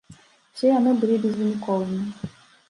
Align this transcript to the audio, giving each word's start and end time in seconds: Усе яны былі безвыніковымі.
Усе 0.53 0.71
яны 0.79 0.93
былі 1.01 1.19
безвыніковымі. 1.27 2.35